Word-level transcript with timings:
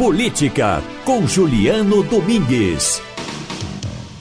Política, 0.00 0.82
com 1.04 1.26
Juliano 1.26 2.02
Domingues. 2.02 3.02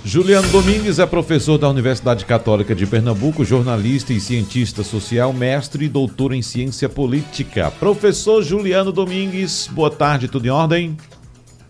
Juliano 0.03 0.49
Domingues 0.49 0.99
é 0.99 1.05
professor 1.05 1.57
da 1.57 1.69
Universidade 1.69 2.25
Católica 2.25 2.75
de 2.75 2.85
Pernambuco, 2.85 3.45
jornalista 3.45 4.11
e 4.11 4.19
cientista 4.19 4.83
social, 4.83 5.31
mestre 5.31 5.85
e 5.85 5.87
doutor 5.87 6.33
em 6.33 6.41
ciência 6.41 6.89
política. 6.89 7.71
Professor 7.79 8.43
Juliano 8.43 8.91
Domingues, 8.91 9.69
boa 9.71 9.89
tarde, 9.89 10.27
tudo 10.27 10.45
em 10.45 10.49
ordem? 10.49 10.97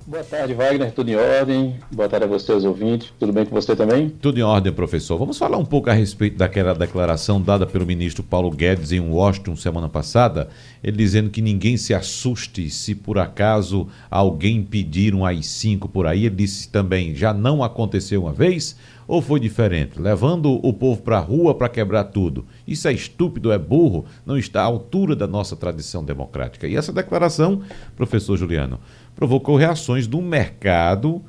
Boa 0.10 0.24
tarde, 0.24 0.56
Wagner. 0.56 0.92
Tudo 0.92 1.12
em 1.12 1.16
ordem? 1.16 1.76
Boa 1.92 2.10
tarde 2.10 2.26
a 2.26 2.28
você, 2.28 2.52
os 2.52 2.66
ouvintes. 2.66 3.14
Tudo 3.20 3.32
bem 3.32 3.46
com 3.46 3.54
você 3.54 3.76
também? 3.76 4.10
Tudo 4.10 4.40
em 4.40 4.42
ordem, 4.42 4.74
professor. 4.74 5.20
Vamos 5.20 5.38
falar 5.38 5.60
um 5.60 5.64
pouco 5.64 5.88
a 5.88 5.94
respeito 5.94 6.36
daquela 6.36 6.74
declaração 6.74 7.40
dada 7.40 7.68
pelo 7.68 7.86
ministro 7.86 8.24
Paulo 8.24 8.50
Guedes 8.50 8.92
em 8.92 9.00
Washington 9.00 9.56
semana 9.56 9.88
passada, 9.88 10.50
ele 10.84 10.98
dizendo 10.98 11.30
que 11.30 11.44
ninguém 11.44 11.78
se 11.78 11.94
assuste 11.94 12.72
se 12.72 12.96
por 12.96 13.20
acaso 13.20 13.88
alguém 14.10 14.64
pedir 14.64 15.14
um 15.14 15.24
AI-5 15.24 15.88
por 15.88 16.08
aí. 16.08 16.26
Ele 16.26 16.38
disse 16.38 16.70
também, 16.70 17.14
já 17.14 17.32
não 17.32 17.64
aconteceu 17.64 18.24
uma 18.24 18.34
vez 18.34 18.76
ou 19.10 19.24
foi 19.24 19.40
diferente? 19.40 20.00
Levando 20.00 20.60
o 20.64 20.72
povo 20.72 21.02
para 21.02 21.18
a 21.18 21.20
rua 21.20 21.56
para 21.56 21.68
quebrar 21.68 22.04
tudo. 22.06 22.46
Isso 22.68 22.88
é 22.88 22.94
estúpido, 22.94 23.52
é 23.52 23.58
burro, 23.58 24.06
não 24.24 24.38
está 24.38 24.62
à 24.62 24.66
altura 24.66 25.16
da 25.16 25.26
nossa 25.26 25.56
tradição 25.56 26.06
democrática. 26.06 26.68
E 26.68 26.76
essa 26.76 26.94
declaração, 26.94 27.64
professor 27.96 28.38
Juliano, 28.38 28.80
provocou 29.16 29.56
reações 29.56 30.08
do 30.08 30.22
mercado. 30.22 31.22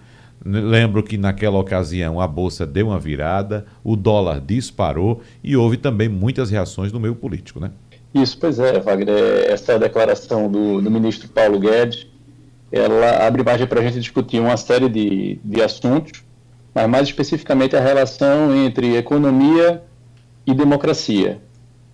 Lembro 0.45 1.03
que 1.03 1.19
naquela 1.19 1.59
ocasião 1.59 2.19
a 2.21 2.27
bolsa 2.27 2.67
deu 2.67 2.89
uma 2.89 2.99
virada, 2.99 3.67
o 3.85 3.95
dólar 3.95 4.41
disparou 4.41 5.21
e 5.45 5.55
houve 5.55 5.77
também 5.77 6.09
muitas 6.09 6.51
reações 6.51 6.91
do 6.91 6.99
meio 6.99 7.15
político, 7.15 7.61
né? 7.61 7.71
Isso, 8.15 8.39
pois 8.39 8.59
é, 8.59 8.81
Wagner. 8.81 9.45
Essa 9.47 9.79
declaração 9.79 10.51
do, 10.51 10.81
do 10.81 10.91
ministro 10.91 11.29
Paulo 11.29 11.61
Guedes, 11.61 12.07
ela 12.73 13.27
abre 13.27 13.43
margem 13.43 13.67
para 13.67 13.81
a 13.81 13.83
gente 13.83 14.01
discutir 14.01 14.41
uma 14.41 14.57
série 14.57 14.89
de, 14.89 15.39
de 15.45 15.63
assuntos, 15.63 16.25
mas 16.75 16.89
mais 16.89 17.09
especificamente 17.09 17.77
a 17.77 17.81
relação 17.81 18.57
entre 18.57 18.97
economia 18.97 19.83
e 20.47 20.55
democracia. 20.55 21.41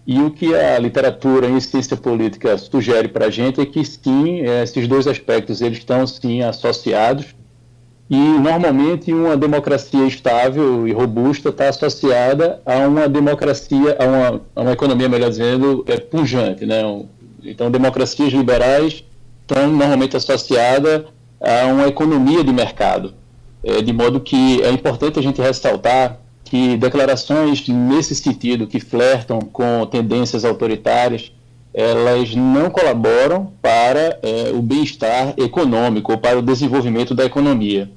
E 0.07 0.21
o 0.21 0.31
que 0.31 0.55
a 0.55 0.79
literatura 0.79 1.49
em 1.49 1.59
ciência 1.59 1.97
política 1.97 2.57
sugere 2.57 3.09
para 3.09 3.27
a 3.27 3.31
gente 3.31 3.61
é 3.61 3.67
que 3.67 3.85
sim, 3.85 4.41
esses 4.63 4.87
dois 4.87 5.07
aspectos 5.07 5.61
eles 5.61 5.79
estão 5.79 6.07
sim 6.07 6.43
associados 6.43 7.35
e 8.09 8.17
normalmente 8.17 9.13
uma 9.13 9.37
democracia 9.37 10.07
estável 10.07 10.87
e 10.87 10.93
robusta 10.93 11.49
está 11.49 11.69
associada 11.69 12.63
a 12.65 12.87
uma 12.87 13.09
democracia, 13.09 13.97
a 13.99 14.05
uma, 14.05 14.41
a 14.55 14.61
uma 14.61 14.73
economia, 14.73 15.09
melhor 15.09 15.29
dizendo, 15.29 15.85
é, 15.89 15.99
pujante, 15.99 16.65
né? 16.65 16.83
Então, 17.43 17.69
democracias 17.69 18.33
liberais 18.33 19.05
estão 19.43 19.67
normalmente 19.69 20.17
associadas 20.17 21.03
a 21.41 21.67
uma 21.67 21.89
economia 21.89 22.45
de 22.45 22.53
mercado, 22.53 23.13
é, 23.65 23.83
de 23.83 23.93
modo 23.93 24.21
que 24.21 24.63
é 24.63 24.71
importante 24.71 25.19
a 25.19 25.23
gente 25.23 25.41
ressaltar 25.41 26.21
que 26.47 26.77
declarações 26.77 27.67
nesse 27.69 28.15
sentido, 28.15 28.67
que 28.67 28.79
flertam 28.79 29.41
com 29.41 29.85
tendências 29.87 30.45
autoritárias, 30.45 31.33
elas 31.75 32.35
não 32.35 32.71
colaboram 32.71 33.53
para 33.61 34.19
é, 34.23 34.51
o 34.55 34.63
bem-estar 34.63 35.35
econômico 35.37 36.13
ou 36.13 36.19
para 36.19 36.39
o 36.39 36.43
desenvolvimento 36.43 37.15
da 37.15 37.25
economia. 37.25 37.91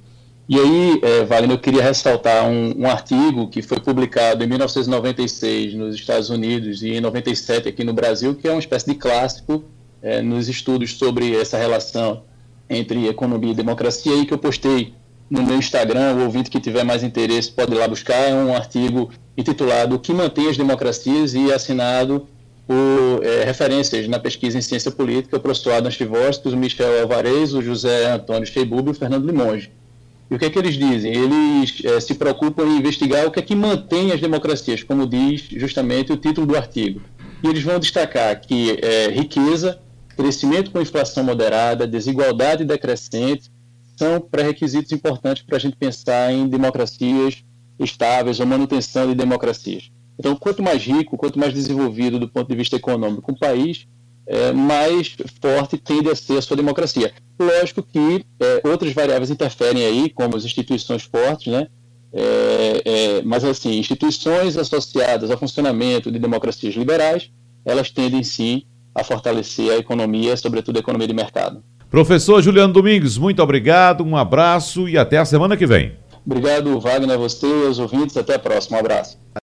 E 0.49 0.57
aí, 0.57 0.99
é, 1.03 1.51
eu 1.51 1.57
queria 1.59 1.83
ressaltar 1.83 2.45
um, 2.49 2.73
um, 2.75 2.87
artigo 2.87 3.47
que 3.47 3.61
foi 3.61 3.79
publicado 3.79 4.43
em 4.43 4.47
1996 4.47 5.75
nos 5.75 5.95
Estados 5.95 6.31
Unidos 6.31 6.81
e 6.81 6.95
em 6.95 7.01
97 7.01 7.69
aqui 7.69 7.83
no 7.83 7.93
Brasil, 7.93 8.33
que 8.33 8.47
é 8.47 8.51
uma 8.51 8.59
espécie 8.59 8.87
de 8.87 8.95
clássico 8.95 9.63
é, 10.01 10.23
nos 10.23 10.49
estudos 10.49 10.97
sobre 10.97 11.39
essa 11.39 11.57
relação 11.57 12.23
entre 12.67 13.07
economia 13.07 13.51
e 13.51 13.55
democracia, 13.55 14.15
e 14.15 14.25
que 14.25 14.33
eu 14.33 14.39
postei 14.39 14.93
no 15.29 15.43
meu 15.43 15.57
Instagram, 15.57 16.15
o 16.15 16.23
ouvinte 16.23 16.49
que 16.49 16.59
tiver 16.59 16.83
mais 16.83 17.03
interesse 17.03 17.51
pode 17.51 17.73
ir 17.73 17.77
lá 17.77 17.87
buscar, 17.87 18.15
é 18.15 18.33
um 18.33 18.55
artigo 18.55 19.11
intitulado 19.37 19.95
O 19.95 19.99
que 19.99 20.11
mantém 20.11 20.49
as 20.49 20.57
democracias 20.57 21.33
e 21.33 21.53
assinado 21.53 22.27
por 22.67 23.23
é, 23.23 23.43
referências 23.43 24.07
na 24.07 24.19
pesquisa 24.19 24.57
em 24.57 24.61
ciência 24.61 24.91
política, 24.91 25.37
o 25.37 25.39
professor 25.39 25.73
Adam 25.73 25.91
o 25.91 26.57
Michel 26.57 27.01
Alvarez, 27.01 27.53
o 27.53 27.61
José 27.61 28.11
Antônio 28.11 28.45
Sheibub 28.45 28.87
e 28.87 28.91
o 28.91 28.93
Fernando 28.93 29.25
Limonge. 29.25 29.71
E 30.29 30.35
o 30.35 30.37
que 30.37 30.45
é 30.45 30.49
que 30.49 30.59
eles 30.59 30.75
dizem? 30.75 31.11
Eles 31.11 31.81
é, 31.83 31.99
se 31.99 32.13
preocupam 32.13 32.65
em 32.65 32.77
investigar 32.77 33.25
o 33.25 33.31
que 33.31 33.39
é 33.39 33.41
que 33.41 33.55
mantém 33.55 34.11
as 34.11 34.21
democracias, 34.21 34.83
como 34.83 35.07
diz 35.07 35.41
justamente 35.49 36.11
o 36.11 36.17
título 36.17 36.45
do 36.45 36.55
artigo. 36.55 37.01
E 37.43 37.47
eles 37.47 37.63
vão 37.63 37.79
destacar 37.79 38.39
que 38.39 38.77
é, 38.81 39.07
riqueza, 39.09 39.79
crescimento 40.15 40.69
com 40.69 40.79
inflação 40.79 41.23
moderada, 41.23 41.87
desigualdade 41.87 42.63
decrescente, 42.63 43.49
são 43.99 44.21
pré-requisitos 44.21 44.93
importantes 44.93 45.43
para 45.43 45.57
a 45.57 45.59
gente 45.59 45.75
pensar 45.75 46.31
em 46.31 46.47
democracias 46.47 47.43
estáveis 47.77 48.39
ou 48.39 48.45
manutenção 48.45 49.07
de 49.07 49.13
democracias. 49.13 49.91
Então, 50.17 50.35
quanto 50.37 50.63
mais 50.63 50.81
rico, 50.81 51.17
quanto 51.17 51.37
mais 51.37 51.53
desenvolvido 51.53 52.17
do 52.17 52.29
ponto 52.29 52.47
de 52.47 52.55
vista 52.55 52.77
econômico 52.77 53.33
o 53.33 53.37
país, 53.37 53.87
é, 54.25 54.53
mais 54.53 55.17
forte 55.41 55.77
tende 55.77 56.09
a 56.09 56.15
ser 56.15 56.37
a 56.37 56.41
sua 56.41 56.55
democracia. 56.55 57.11
Lógico 57.37 57.83
que 57.83 58.25
é, 58.39 58.67
outras 58.67 58.93
variáveis 58.93 59.29
interferem 59.29 59.85
aí, 59.85 60.09
como 60.09 60.37
as 60.37 60.45
instituições 60.45 61.03
fortes, 61.03 61.51
né? 61.51 61.67
É, 62.13 62.81
é 62.85 63.21
mas, 63.23 63.43
assim, 63.43 63.77
instituições 63.79 64.57
associadas 64.57 65.29
ao 65.29 65.37
funcionamento 65.37 66.09
de 66.09 66.19
democracias 66.19 66.73
liberais, 66.75 67.31
elas 67.65 67.91
tendem, 67.91 68.23
sim, 68.23 68.63
a 68.95 69.03
fortalecer 69.03 69.71
a 69.71 69.77
economia, 69.77 70.37
sobretudo 70.37 70.77
a 70.77 70.79
economia 70.79 71.07
de 71.07 71.13
mercado. 71.13 71.63
Professor 71.89 72.41
Juliano 72.41 72.71
Domingues, 72.71 73.17
muito 73.17 73.41
obrigado, 73.41 74.03
um 74.03 74.15
abraço 74.15 74.87
e 74.87 74.97
até 74.97 75.17
a 75.17 75.25
semana 75.25 75.57
que 75.57 75.65
vem. 75.65 75.93
Obrigado, 76.23 76.79
Wagner, 76.79 77.15
a 77.15 77.17
você 77.17 77.47
e 77.47 77.65
aos 77.65 77.79
ouvintes. 77.79 78.15
Até 78.15 78.35
a 78.35 78.39
próxima. 78.39 78.77
Um 78.77 78.81
abraço. 78.81 79.17